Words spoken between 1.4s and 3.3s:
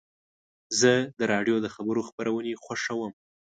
د خبرو خپرونې خوښوم.